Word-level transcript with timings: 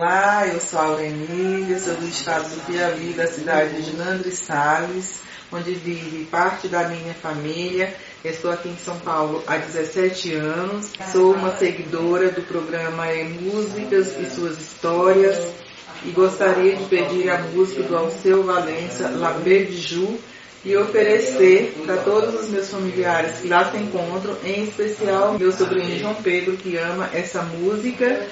Olá, 0.00 0.46
eu 0.46 0.60
sou 0.60 0.78
a 0.78 0.84
Aurenília, 0.84 1.76
sou 1.76 1.92
do 1.96 2.06
estado 2.06 2.48
do 2.54 2.64
Piauí, 2.66 3.14
da 3.14 3.26
cidade 3.26 3.82
de 3.82 3.96
Nandre 3.96 4.30
Salles, 4.30 5.20
onde 5.50 5.74
vive 5.74 6.24
parte 6.26 6.68
da 6.68 6.88
minha 6.88 7.12
família. 7.14 7.92
Estou 8.24 8.52
aqui 8.52 8.68
em 8.68 8.76
São 8.76 8.96
Paulo 9.00 9.42
há 9.44 9.56
17 9.56 10.34
anos. 10.34 10.92
Sou 11.10 11.34
uma 11.34 11.56
seguidora 11.56 12.30
do 12.30 12.42
programa 12.42 13.08
é 13.08 13.24
Músicas 13.24 14.16
e 14.20 14.30
Suas 14.30 14.56
Histórias 14.58 15.50
e 16.04 16.10
gostaria 16.10 16.76
de 16.76 16.84
pedir 16.84 17.28
a 17.28 17.38
música 17.38 17.82
do 17.82 17.96
Alceu 17.96 18.44
Valença, 18.44 19.08
La 19.08 19.32
Belle 19.32 19.72
Ju, 19.72 20.16
e 20.64 20.76
oferecer 20.76 21.74
para 21.84 21.98
todos 21.98 22.42
os 22.42 22.48
meus 22.48 22.68
familiares 22.68 23.38
que 23.40 23.48
lá 23.48 23.70
se 23.70 23.76
encontram, 23.76 24.36
em 24.44 24.64
especial 24.64 25.38
meu 25.38 25.52
sobrinho 25.52 25.98
João 25.98 26.14
Pedro, 26.16 26.56
que 26.56 26.76
ama 26.76 27.08
essa 27.12 27.42
música. 27.42 28.26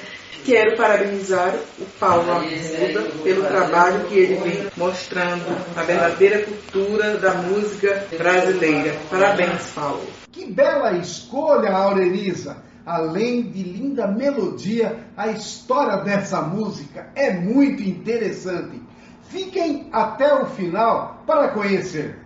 Quero 0.44 0.76
parabenizar 0.76 1.56
o 1.78 1.84
Paulo 1.98 2.30
Arruda 2.30 3.02
pelo 3.24 3.44
trabalho 3.46 4.04
que 4.04 4.16
ele 4.16 4.36
vem 4.36 4.66
mostrando 4.76 5.44
a 5.76 5.82
verdadeira 5.82 6.44
cultura 6.44 7.16
da 7.16 7.34
música 7.34 8.06
brasileira. 8.16 8.94
Parabéns, 9.10 9.70
Paulo. 9.74 10.06
Que 10.30 10.44
bela 10.46 10.92
escolha, 10.98 11.70
Aurelisa! 11.70 12.58
Além 12.84 13.42
de 13.42 13.64
linda 13.64 14.06
melodia, 14.06 14.96
a 15.16 15.26
história 15.28 15.96
dessa 16.04 16.40
música 16.42 17.08
é 17.16 17.32
muito 17.32 17.82
interessante. 17.82 18.80
Fiquem 19.28 19.88
até 19.90 20.32
o 20.32 20.46
final 20.46 21.24
para 21.26 21.48
conhecer. 21.48 22.25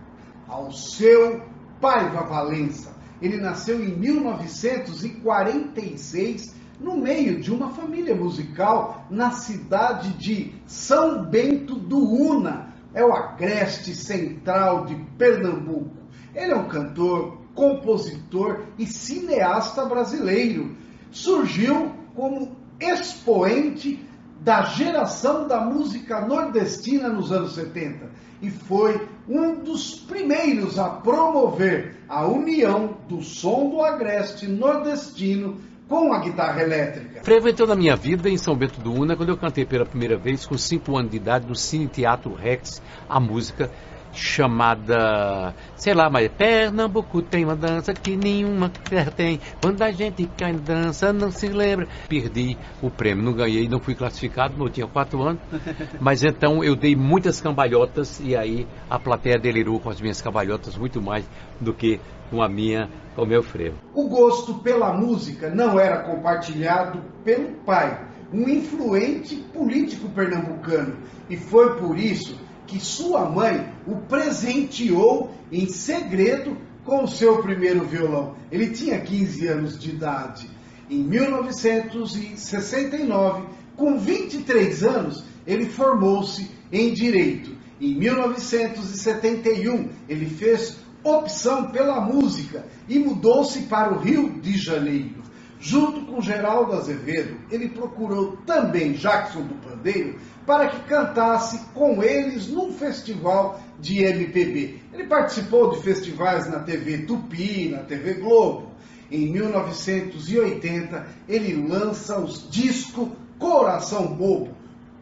Ao 0.51 0.71
seu 0.73 1.41
Paiva 1.79 2.23
Valença. 2.23 2.91
Ele 3.21 3.37
nasceu 3.37 3.81
em 3.81 3.95
1946 3.95 6.53
no 6.77 6.97
meio 6.97 7.39
de 7.39 7.53
uma 7.53 7.69
família 7.69 8.13
musical 8.13 9.05
na 9.09 9.31
cidade 9.31 10.09
de 10.17 10.53
São 10.65 11.23
Bento 11.23 11.75
do 11.75 11.99
Una. 11.99 12.73
É 12.93 13.01
o 13.01 13.13
agreste 13.13 13.95
central 13.95 14.85
de 14.85 14.95
Pernambuco. 15.17 15.95
Ele 16.35 16.51
é 16.51 16.57
um 16.57 16.67
cantor, 16.67 17.37
compositor 17.55 18.65
e 18.77 18.85
cineasta 18.85 19.85
brasileiro. 19.85 20.75
Surgiu 21.11 21.93
como 22.13 22.57
expoente 22.77 24.05
da 24.41 24.63
geração 24.63 25.47
da 25.47 25.61
música 25.61 26.19
nordestina 26.21 27.09
nos 27.09 27.31
anos 27.31 27.53
70 27.53 28.09
e 28.41 28.49
foi 28.49 29.07
um 29.29 29.63
dos 29.63 29.93
primeiros 29.93 30.79
a 30.79 30.89
promover 30.89 31.97
a 32.09 32.25
união 32.25 32.97
do 33.07 33.21
som 33.21 33.69
do 33.69 33.83
agreste 33.83 34.47
nordestino 34.47 35.57
com 35.87 36.11
a 36.11 36.19
guitarra 36.19 36.63
elétrica. 36.63 37.21
Frevo 37.23 37.49
entrou 37.49 37.67
na 37.67 37.75
minha 37.75 37.95
vida 37.95 38.29
em 38.29 38.37
São 38.37 38.55
Bento 38.55 38.79
do 38.81 38.91
Una 38.91 39.15
quando 39.15 39.29
eu 39.29 39.37
cantei 39.37 39.63
pela 39.63 39.85
primeira 39.85 40.17
vez, 40.17 40.45
com 40.45 40.57
5 40.57 40.97
anos 40.97 41.11
de 41.11 41.17
idade, 41.17 41.45
no 41.47 41.55
Cine 41.55 41.87
Teatro 41.87 42.33
Rex, 42.33 42.81
a 43.07 43.19
música 43.19 43.69
chamada, 44.13 45.53
sei 45.75 45.93
lá, 45.93 46.09
mas 46.09 46.29
Pernambuco 46.29 47.21
tem 47.21 47.45
uma 47.45 47.55
dança 47.55 47.93
que 47.93 48.15
nenhuma 48.15 48.69
terra 48.69 49.11
tem. 49.11 49.39
Quando 49.61 49.81
a 49.81 49.91
gente 49.91 50.25
cai 50.37 50.53
na 50.53 50.59
dança, 50.59 51.13
não 51.13 51.31
se 51.31 51.47
lembra. 51.47 51.87
Perdi 52.07 52.57
o 52.81 52.89
prêmio, 52.89 53.23
não 53.23 53.33
ganhei, 53.33 53.67
não 53.67 53.79
fui 53.79 53.95
classificado, 53.95 54.61
eu 54.61 54.69
tinha 54.69 54.87
quatro 54.87 55.21
anos. 55.21 55.41
Mas 55.99 56.23
então 56.23 56.63
eu 56.63 56.75
dei 56.75 56.95
muitas 56.95 57.39
cambalhotas 57.39 58.19
e 58.19 58.35
aí 58.35 58.67
a 58.89 58.99
plateia 58.99 59.39
delirou 59.39 59.79
com 59.79 59.89
as 59.89 60.01
minhas 60.01 60.21
cambalhotas 60.21 60.77
muito 60.77 61.01
mais 61.01 61.27
do 61.59 61.73
que 61.73 61.99
com 62.29 62.41
a 62.41 62.47
minha, 62.47 62.89
com 63.15 63.23
o 63.23 63.27
meu 63.27 63.43
frevo. 63.43 63.75
O 63.93 64.07
gosto 64.07 64.55
pela 64.55 64.93
música 64.93 65.49
não 65.49 65.77
era 65.79 66.03
compartilhado 66.03 67.01
pelo 67.25 67.51
pai, 67.65 68.07
um 68.33 68.47
influente 68.47 69.35
político 69.53 70.07
pernambucano, 70.09 70.97
e 71.29 71.35
foi 71.35 71.75
por 71.77 71.97
isso 71.97 72.39
que 72.71 72.79
sua 72.79 73.29
mãe 73.29 73.71
o 73.85 73.97
presenteou 73.97 75.29
em 75.51 75.67
segredo 75.67 76.55
com 76.85 77.03
o 77.03 77.07
seu 77.07 77.43
primeiro 77.43 77.85
violão. 77.85 78.37
Ele 78.49 78.69
tinha 78.69 79.01
15 79.01 79.47
anos 79.47 79.77
de 79.77 79.89
idade. 79.89 80.49
Em 80.89 81.03
1969, 81.03 83.43
com 83.75 83.99
23 83.99 84.85
anos, 84.85 85.25
ele 85.45 85.65
formou-se 85.65 86.49
em 86.71 86.93
direito. 86.93 87.57
Em 87.81 87.93
1971, 87.93 89.89
ele 90.07 90.27
fez 90.27 90.77
opção 91.03 91.71
pela 91.71 91.99
música 91.99 92.65
e 92.87 92.97
mudou-se 92.97 93.63
para 93.63 93.93
o 93.93 93.99
Rio 93.99 94.39
de 94.39 94.57
Janeiro. 94.57 95.20
Junto 95.63 96.01
com 96.07 96.19
Geraldo 96.19 96.73
Azevedo, 96.73 97.37
ele 97.51 97.69
procurou 97.69 98.35
também 98.47 98.93
Jackson 98.93 99.43
do 99.43 99.53
Pandeiro 99.53 100.15
para 100.43 100.69
que 100.69 100.79
cantasse 100.89 101.59
com 101.71 102.01
eles 102.01 102.47
num 102.47 102.73
festival 102.73 103.61
de 103.79 104.03
MPB. 104.03 104.79
Ele 104.91 105.03
participou 105.03 105.69
de 105.69 105.83
festivais 105.83 106.49
na 106.49 106.61
TV 106.61 107.05
Tupi, 107.05 107.69
na 107.69 107.83
TV 107.83 108.15
Globo. 108.15 108.71
Em 109.11 109.31
1980, 109.31 111.07
ele 111.29 111.53
lança 111.67 112.19
os 112.19 112.49
discos 112.49 113.09
Coração 113.37 114.07
Bobo, 114.07 114.55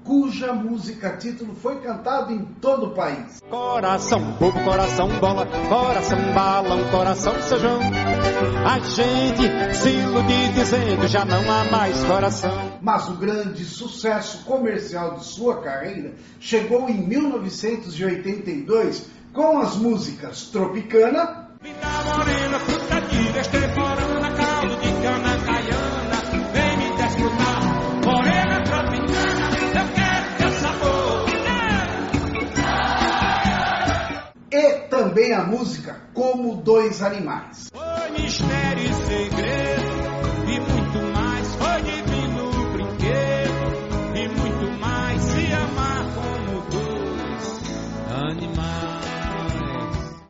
cuja 0.10 0.52
música 0.54 1.16
título 1.18 1.54
foi 1.54 1.82
cantado 1.82 2.34
em 2.34 2.44
todo 2.60 2.88
o 2.88 2.96
país. 2.96 3.40
Coração 3.48 4.20
bobo, 4.40 4.60
coração 4.64 5.08
bola, 5.20 5.46
coração 5.46 6.18
balão, 6.34 6.84
coração 6.90 7.40
sejão. 7.44 7.80
A 8.66 8.80
gente 8.80 9.76
se 9.76 9.90
ilude 9.90 10.54
dizendo 10.54 11.08
já 11.08 11.24
não 11.24 11.42
há 11.52 11.64
mais 11.66 12.04
coração. 12.06 12.80
Mas 12.82 13.08
o 13.08 13.14
grande 13.18 13.64
sucesso 13.64 14.44
comercial 14.46 15.18
de 15.18 15.26
sua 15.26 15.62
carreira 15.62 16.16
chegou 16.40 16.90
em 16.90 17.08
1982 17.08 19.06
com 19.32 19.60
as 19.60 19.76
músicas 19.76 20.48
Tropicana. 20.48 21.50
Música 35.50 36.00
Como 36.14 36.58
Dois 36.58 37.02
Animais. 37.02 37.70
Foi 37.74 38.22
mistério 38.22 38.84
e 38.84 38.94
segredo, 38.94 39.90
e 40.48 40.60
muito 40.60 41.00
mais. 41.14 41.56
Foi 41.56 41.82
divino 41.82 42.72
brinquedo, 42.72 44.16
e 44.16 44.28
muito 44.28 44.80
mais. 44.80 45.22
Se 45.22 45.54
amar 45.54 46.06
como 46.14 46.62
dois 46.70 47.62
animais. 48.12 49.00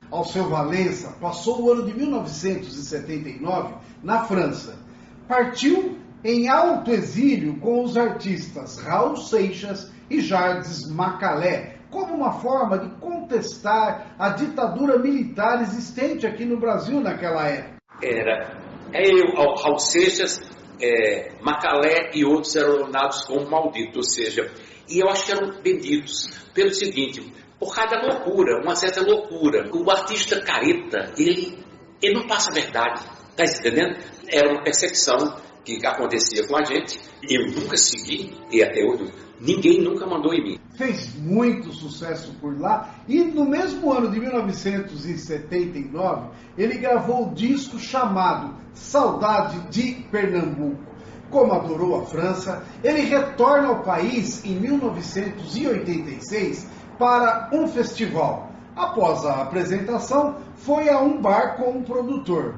Alceu 0.09 0.49
Valença 0.49 1.09
passou 1.19 1.63
o 1.63 1.71
ano 1.71 1.85
de 1.85 1.93
1979 1.93 3.75
na 4.01 4.23
França. 4.23 4.79
Partiu 5.27 5.97
em 6.23 6.47
alto 6.47 6.91
exílio 6.91 7.57
com 7.59 7.83
os 7.83 7.97
artistas 7.97 8.77
Raul 8.77 9.17
Seixas 9.17 9.91
e 10.09 10.21
Jardes 10.21 10.89
Macalé, 10.89 11.78
como 11.89 12.15
uma 12.15 12.33
forma 12.33 12.77
de 12.77 12.89
contestar 12.99 14.15
a 14.17 14.29
ditadura 14.29 14.97
militar 14.99 15.61
existente 15.61 16.25
aqui 16.27 16.45
no 16.45 16.59
Brasil 16.59 16.99
naquela 17.01 17.47
época. 17.47 17.77
era 18.01 18.59
eu, 18.93 19.55
Raul 19.55 19.77
Seixas, 19.77 20.41
é, 20.81 21.31
Macalé 21.41 22.11
e 22.13 22.25
outros 22.25 22.55
eram 22.55 22.81
ordenados 22.81 23.23
como 23.25 23.49
malditos, 23.49 23.97
ou 23.97 24.03
seja, 24.03 24.51
e 24.89 24.99
eu 24.99 25.09
acho 25.09 25.25
que 25.25 25.31
eram 25.31 25.61
benditos 25.61 26.27
pelo 26.53 26.73
seguinte, 26.73 27.33
por 27.59 27.75
causa 27.75 27.95
da 27.95 28.01
loucura, 28.01 28.61
uma 28.63 28.75
certa 28.75 29.01
loucura. 29.01 29.69
O 29.71 29.91
artista 29.91 30.41
careta, 30.41 31.13
ele, 31.17 31.59
ele 32.01 32.13
não 32.15 32.27
passa 32.27 32.49
a 32.49 32.53
verdade, 32.53 33.03
tá 33.35 33.43
entendendo? 33.43 33.99
Era 34.27 34.51
uma 34.51 34.63
percepção 34.63 35.17
que 35.63 35.85
acontecia 35.85 36.47
com 36.47 36.57
a 36.57 36.63
gente, 36.63 36.99
eu 37.23 37.51
nunca 37.51 37.77
segui, 37.77 38.35
e 38.51 38.63
até 38.63 38.83
hoje, 38.83 39.13
ninguém 39.39 39.81
nunca 39.81 40.05
mandou 40.05 40.33
em 40.33 40.43
mim. 40.43 40.59
Fez 40.75 41.15
muito 41.15 41.71
sucesso 41.73 42.33
por 42.39 42.59
lá 42.59 42.95
e 43.07 43.19
no 43.19 43.45
mesmo 43.45 43.91
ano 43.91 44.09
de 44.09 44.19
1979 44.19 46.29
ele 46.57 46.77
gravou 46.77 47.27
o 47.27 47.33
disco 47.33 47.77
chamado 47.77 48.55
Saudade 48.73 49.59
de 49.69 49.91
Pernambuco. 50.09 50.89
Como 51.29 51.53
adorou 51.53 51.99
a 51.99 52.05
França, 52.05 52.63
ele 52.83 53.01
retorna 53.01 53.67
ao 53.67 53.83
país 53.83 54.43
em 54.45 54.55
1986 54.55 56.67
para 56.97 57.49
um 57.53 57.67
festival. 57.67 58.49
Após 58.75 59.23
a 59.25 59.41
apresentação, 59.41 60.37
foi 60.55 60.89
a 60.89 60.99
um 60.99 61.21
bar 61.21 61.57
com 61.57 61.71
um 61.71 61.83
produtor. 61.83 62.55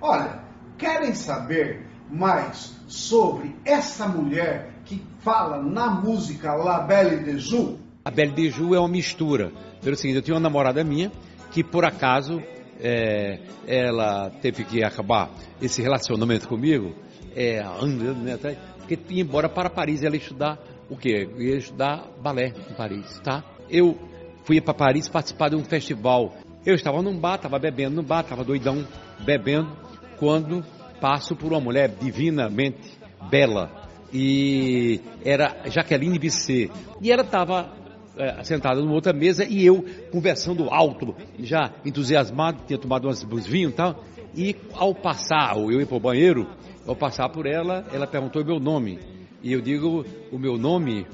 Olha, 0.00 0.42
querem 0.76 1.14
saber 1.14 1.86
mais 2.12 2.74
sobre 2.86 3.56
essa 3.64 4.06
mulher 4.06 4.70
que 4.84 5.02
fala 5.20 5.62
na 5.62 5.88
música 5.90 6.54
La 6.54 6.80
Belle 6.80 7.24
de 7.24 7.38
Joux? 7.38 7.78
A 8.04 8.10
Belle 8.10 8.32
de 8.32 8.50
Joux 8.50 8.74
é 8.74 8.78
uma 8.78 8.88
mistura. 8.88 9.50
Pelo 9.80 9.96
seguinte, 9.96 10.16
eu 10.16 10.22
tinha 10.22 10.34
uma 10.34 10.40
namorada 10.40 10.84
minha 10.84 11.10
que 11.50 11.64
por 11.64 11.84
acaso 11.84 12.42
é, 12.78 13.40
ela 13.66 14.30
teve 14.42 14.64
que 14.64 14.84
acabar 14.84 15.30
esse 15.60 15.80
relacionamento 15.80 16.46
comigo 16.48 16.94
é, 17.34 17.60
anos 17.60 18.16
né, 18.18 18.34
atrás, 18.34 18.58
que 18.86 18.98
ia 19.08 19.22
embora 19.22 19.48
para 19.48 19.70
Paris, 19.70 20.02
ela 20.02 20.14
ia 20.14 20.20
estudar 20.20 20.58
o 20.90 20.96
quê? 20.96 21.28
Ia 21.38 21.56
estudar 21.56 22.06
balé 22.20 22.52
em 22.70 22.74
Paris, 22.74 23.20
tá? 23.20 23.42
Eu 23.70 23.98
fui 24.44 24.60
para 24.60 24.74
Paris 24.74 25.08
participar 25.08 25.48
de 25.48 25.56
um 25.56 25.64
festival. 25.64 26.34
Eu 26.66 26.74
estava 26.74 27.00
num 27.00 27.18
bar, 27.18 27.36
estava 27.36 27.58
bebendo 27.58 27.96
no 27.96 28.02
bar, 28.02 28.20
estava 28.20 28.44
doidão 28.44 28.86
bebendo, 29.24 29.70
quando 30.18 30.62
passo 31.02 31.34
por 31.34 31.50
uma 31.50 31.60
mulher 31.60 31.88
divinamente 32.00 32.96
bela 33.28 33.88
e 34.14 35.00
era 35.24 35.68
Jaqueline 35.68 36.16
Bisset. 36.16 36.70
E 37.00 37.10
ela 37.10 37.22
estava 37.22 37.72
é, 38.16 38.44
sentada 38.44 38.80
numa 38.80 38.94
outra 38.94 39.12
mesa 39.12 39.44
e 39.44 39.66
eu 39.66 39.84
conversando 40.12 40.68
alto, 40.70 41.16
já 41.40 41.72
entusiasmado, 41.84 42.62
tinha 42.68 42.78
tomado 42.78 43.08
umas 43.08 43.24
vinhos 43.44 43.72
e 43.72 43.74
tal. 43.74 44.04
E 44.32 44.56
ao 44.74 44.94
passar, 44.94 45.56
eu 45.56 45.80
ir 45.80 45.86
para 45.86 45.96
o 45.96 46.00
banheiro, 46.00 46.48
ao 46.86 46.94
passar 46.94 47.28
por 47.30 47.46
ela, 47.46 47.84
ela 47.92 48.06
perguntou 48.06 48.44
meu 48.44 48.60
nome. 48.60 49.00
E 49.42 49.52
eu 49.52 49.60
digo, 49.60 50.06
o 50.30 50.38
meu 50.38 50.56
nome, 50.56 51.04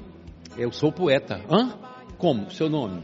eu 0.55 0.71
sou 0.71 0.91
poeta. 0.91 1.41
Hã? 1.49 1.73
Como? 2.15 2.51
Seu 2.51 2.69
nome? 2.69 3.01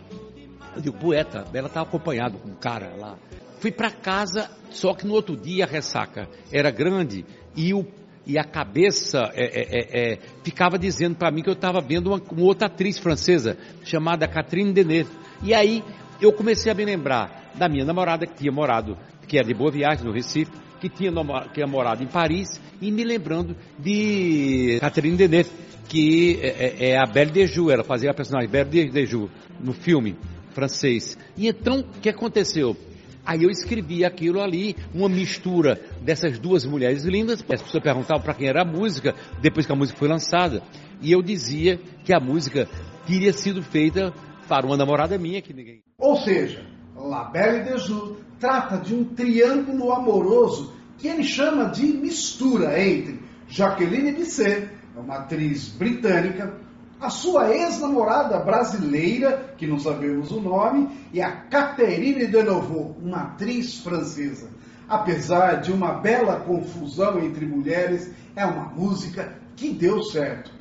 Eu 0.76 0.82
digo, 0.82 0.98
poeta. 1.00 1.46
Ela 1.52 1.68
estava 1.68 1.88
acompanhada 1.88 2.38
com 2.38 2.50
um 2.50 2.56
cara 2.56 2.94
lá. 2.96 3.18
Fui 3.66 3.72
para 3.72 3.90
casa, 3.90 4.48
só 4.70 4.94
que 4.94 5.08
no 5.08 5.16
outro 5.16 5.36
dia 5.36 5.64
a 5.64 5.68
ressaca 5.68 6.30
era 6.54 6.70
grande 6.70 7.26
e, 7.56 7.74
o, 7.74 7.84
e 8.24 8.38
a 8.38 8.44
cabeça 8.44 9.32
é, 9.34 9.44
é, 9.44 9.64
é, 9.72 10.14
é 10.14 10.20
ficava 10.44 10.78
dizendo 10.78 11.16
para 11.16 11.32
mim 11.32 11.42
que 11.42 11.50
eu 11.50 11.54
estava 11.56 11.82
vendo 11.82 12.12
uma, 12.12 12.22
uma, 12.32 12.44
outra 12.44 12.68
atriz 12.68 13.00
francesa 13.00 13.58
chamada 13.84 14.28
Catherine 14.28 14.72
Deneuve. 14.72 15.10
E 15.42 15.52
aí 15.52 15.84
eu 16.22 16.32
comecei 16.32 16.72
a 16.72 16.76
me 16.76 16.86
lembrar 16.86 17.54
da 17.56 17.68
minha 17.68 17.84
namorada 17.84 18.28
que 18.28 18.36
tinha 18.36 18.52
morado, 18.52 18.96
que 19.28 19.36
era 19.36 19.48
de 19.48 19.56
Boa 19.56 19.72
Viagem, 19.72 20.06
no 20.06 20.14
Recife, 20.14 20.52
que 20.80 20.88
tinha, 20.88 21.12
que 21.12 21.54
tinha 21.56 21.66
morado 21.66 22.04
em 22.04 22.08
Paris, 22.08 22.62
e 22.80 22.92
me 22.92 23.04
lembrando 23.04 23.56
de 23.80 24.78
Catherine 24.80 25.18
Deneuve, 25.18 25.50
que 25.90 26.40
é, 26.40 26.50
é, 26.50 26.90
é 26.92 26.98
a 27.00 27.08
Belle 27.08 27.32
de 27.32 27.48
Joux, 27.48 27.72
ela 27.72 27.84
fazia 27.84 28.12
a 28.12 28.14
personagem 28.14 28.48
Belle 28.48 28.92
de 28.92 29.06
Joux 29.08 29.28
no 29.60 29.74
filme 29.74 30.16
francês. 30.54 31.18
E 31.36 31.48
então, 31.48 31.80
o 31.80 32.00
que 32.00 32.10
aconteceu? 32.10 32.78
Aí 33.26 33.44
eu 33.44 33.50
escrevi 33.50 34.06
aquilo 34.06 34.40
ali, 34.40 34.76
uma 34.94 35.10
mistura 35.10 35.82
dessas 36.02 36.38
duas 36.38 36.64
mulheres 36.66 37.04
lindas. 37.04 37.44
As 37.52 37.62
pessoas 37.62 37.84
perguntavam 37.84 38.22
para 38.22 38.34
quem 38.34 38.48
era 38.48 38.62
a 38.62 38.66
música, 38.66 39.16
depois 39.42 39.66
que 39.66 39.72
a 39.72 39.76
música 39.76 39.98
foi 39.98 40.08
lançada. 40.08 40.62
E 41.02 41.12
eu 41.12 41.22
dizia 41.22 41.80
que 42.04 42.14
a 42.14 42.20
música 42.20 42.68
teria 43.08 43.34
sido 43.34 43.64
feita 43.64 44.14
para 44.48 44.66
uma 44.66 44.78
namorada 44.78 45.18
minha 45.18 45.42
que 45.42 45.54
ninguém. 45.54 45.82
Ou 45.98 46.18
seja, 46.18 46.64
La 46.96 47.24
Belle 47.26 47.64
de 47.64 47.78
Joux 47.80 48.18
trata 48.40 48.78
de 48.78 48.94
um 48.94 49.04
triângulo 49.04 49.92
amoroso 49.92 50.74
que 50.98 51.08
ele 51.08 51.24
chama 51.24 51.66
de 51.66 51.86
mistura 51.86 52.80
entre 52.80 53.20
Jacqueline 53.48 54.12
Bisset, 54.12 54.70
uma 54.96 55.16
atriz 55.18 55.70
britânica, 55.70 56.54
a 57.00 57.10
sua 57.10 57.54
ex-namorada 57.54 58.40
brasileira, 58.40 59.54
que 59.58 59.68
não 59.68 59.80
sabemos 59.80 60.32
o 60.32 60.40
nome, 60.40 60.90
e 61.12 61.22
a 61.22 61.32
Catherine 61.32 62.28
Deneuve, 62.28 62.96
uma 63.02 63.24
atriz 63.24 63.80
francesa. 63.80 64.50
Apesar 64.88 65.62
de 65.62 65.72
uma 65.72 65.94
bela 65.94 66.40
confusão 66.40 67.20
entre 67.20 67.46
mulheres, 67.46 68.12
é 68.36 68.46
uma 68.46 68.66
música 68.70 69.36
que 69.56 69.72
deu 69.72 70.04
certo. 70.04 70.52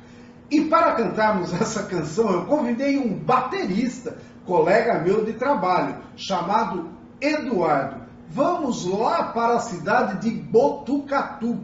E 0.49 0.61
para 0.61 0.93
cantarmos 0.93 1.53
essa 1.59 1.83
canção, 1.83 2.31
eu 2.31 2.45
convidei 2.45 2.97
um 2.97 3.17
baterista, 3.17 4.17
colega 4.45 4.99
meu 4.99 5.23
de 5.23 5.33
trabalho, 5.33 5.97
chamado 6.15 6.89
Eduardo. 7.19 8.03
Vamos 8.29 8.85
lá 8.85 9.23
para 9.31 9.55
a 9.55 9.59
cidade 9.59 10.21
de 10.21 10.31
Botucatu. 10.31 11.63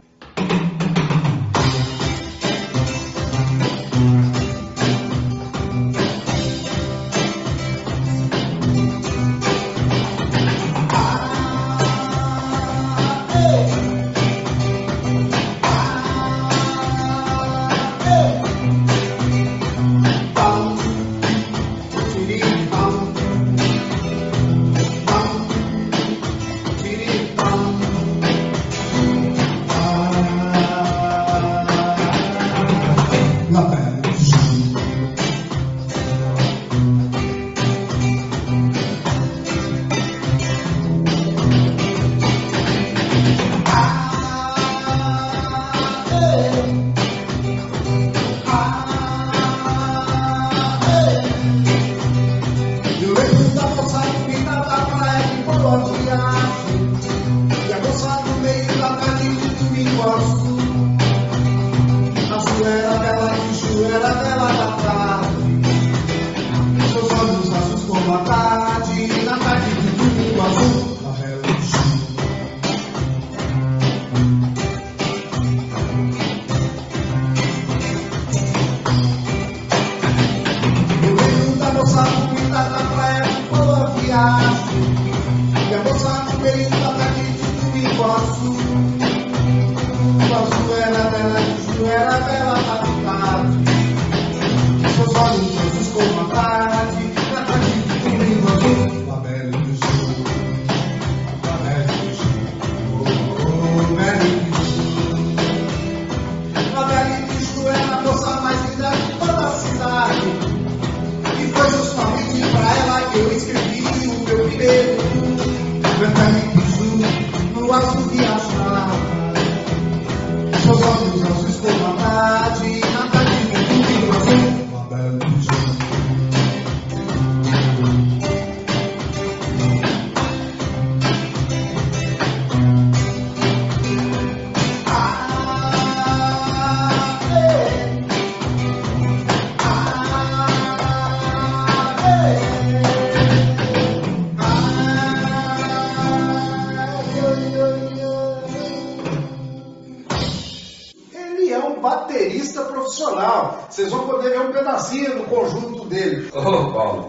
Jesus, 95.30 95.72
just 95.74 95.94
go 95.94 96.00
my 96.14 96.71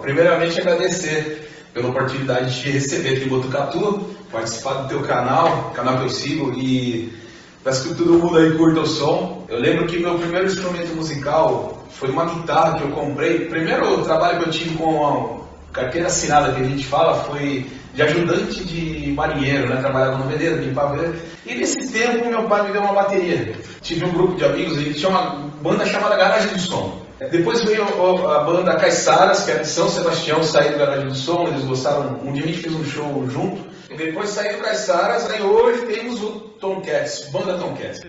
primeiramente 0.02 0.60
agradecer 0.60 1.50
pela 1.74 1.90
oportunidade 1.90 2.54
de 2.54 2.62
te 2.62 2.70
receber 2.70 3.16
aqui 3.16 3.26
em 3.26 3.30
Botucatu, 3.30 4.06
participar 4.32 4.74
do 4.74 4.90
teu 4.90 5.02
canal, 5.02 5.72
canal 5.76 5.98
que 5.98 6.04
eu 6.04 6.10
sigo 6.10 6.54
e 6.58 7.14
peço 7.64 7.90
que 7.90 7.96
todo 7.96 8.14
mundo 8.14 8.38
aí 8.38 8.56
curta 8.56 8.82
o 8.82 8.88
som. 8.88 9.46
Eu 9.48 9.60
lembro 9.60 9.88
que 9.88 10.00
meu 10.00 10.18
primeiro 10.18 10.48
instrumento 10.48 10.96
musical 10.96 11.84
foi 11.90 12.10
uma 12.10 12.26
guitarra 12.26 12.78
que 12.78 12.84
eu 12.84 12.92
comprei. 12.92 13.46
Primeiro 13.46 14.04
trabalho 14.04 14.40
que 14.40 14.50
eu 14.50 14.52
tive 14.52 14.78
com 14.78 15.44
a 15.72 15.74
carteira 15.74 16.08
assinada 16.08 16.54
que 16.54 16.62
a 16.62 16.66
gente 16.66 16.86
fala 16.86 17.24
foi 17.24 17.66
de 17.94 18.02
ajudante 18.02 18.64
de 18.64 19.12
marinheiro, 19.12 19.70
né? 19.70 19.78
Trabalhava 19.78 20.18
no 20.18 20.30
veleiro, 20.30 20.62
limpava 20.62 20.96
veleiro. 20.96 21.16
E 21.46 21.56
nesse 21.56 21.88
tempo 21.92 22.28
meu 22.28 22.44
pai 22.44 22.68
me 22.68 22.74
deu 22.74 22.82
uma 22.82 22.94
bateria. 22.94 23.54
Tive 23.82 24.06
um 24.06 24.12
grupo 24.12 24.36
de 24.36 24.46
amigos, 24.46 24.78
ele 24.78 24.94
tinha 24.94 25.10
uma 25.10 25.52
banda 25.62 25.86
chamada 25.86 26.16
Garagem 26.16 26.54
do 26.54 26.60
Som. 26.60 27.04
Depois 27.32 27.62
veio 27.64 27.84
a 28.30 28.44
banda 28.44 28.76
Caiçaras, 28.76 29.46
que 29.46 29.52
era 29.52 29.62
de 29.62 29.68
São 29.68 29.88
Sebastião, 29.88 30.44
saiu 30.44 30.74
do 30.74 30.80
Garagem 30.80 31.08
do 31.08 31.16
Som, 31.16 31.48
eles 31.48 31.64
gostaram, 31.64 32.20
um 32.24 32.34
dia 32.34 32.44
a 32.44 32.48
gente 32.48 32.60
fez 32.60 32.76
um 32.76 32.84
show 32.84 33.30
junto. 33.30 33.64
Depois 33.96 34.30
saiu 34.30 34.58
do 34.58 34.64
Caiçaras, 34.64 35.30
aí 35.30 35.42
hoje 35.42 35.86
temos 35.86 36.22
o 36.22 36.32
Tomcats, 36.60 37.30
banda 37.32 37.58
Tomcats. 37.58 38.02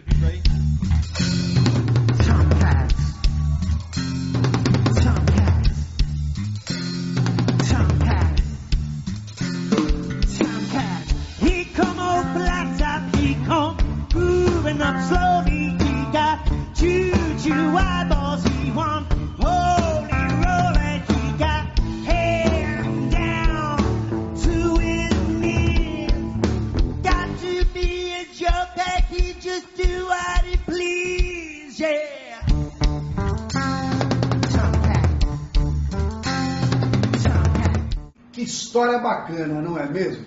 História 38.45 38.99
bacana, 38.99 39.61
não 39.61 39.79
é 39.79 39.89
mesmo? 39.89 40.25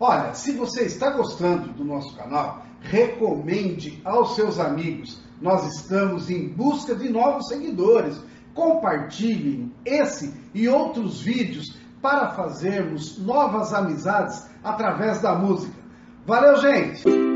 Olha, 0.00 0.34
se 0.34 0.52
você 0.52 0.82
está 0.84 1.10
gostando 1.10 1.72
do 1.72 1.84
nosso 1.84 2.16
canal, 2.16 2.64
recomende 2.80 4.00
aos 4.04 4.34
seus 4.34 4.58
amigos. 4.58 5.20
Nós 5.40 5.66
estamos 5.76 6.30
em 6.30 6.48
busca 6.48 6.94
de 6.94 7.08
novos 7.08 7.48
seguidores. 7.48 8.20
Compartilhem 8.54 9.72
esse 9.84 10.34
e 10.54 10.68
outros 10.68 11.20
vídeos 11.20 11.76
para 12.00 12.30
fazermos 12.30 13.18
novas 13.18 13.72
amizades 13.72 14.48
através 14.62 15.20
da 15.20 15.34
música. 15.34 15.78
Valeu, 16.26 16.56
gente! 16.56 17.27